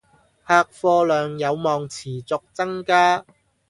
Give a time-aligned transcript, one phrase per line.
[0.47, 3.23] 客貨量有望持續增加